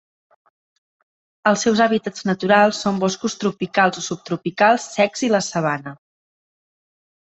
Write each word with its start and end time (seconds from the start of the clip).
Els 1.51 1.65
seus 1.65 1.83
hàbitats 1.85 2.25
naturals 2.31 2.81
són 2.87 2.99
boscos 3.05 3.39
tropicals 3.45 4.03
o 4.03 4.07
subtropicals 4.09 4.93
secs 4.99 5.29
i 5.31 5.35
la 5.39 5.47
sabana. 5.55 5.99